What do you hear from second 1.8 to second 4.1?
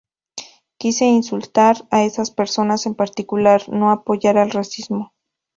a esas personas en particular, no